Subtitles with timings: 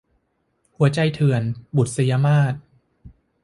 [0.77, 1.43] หัวใจเถื่อน-
[1.77, 2.53] บุษยมาส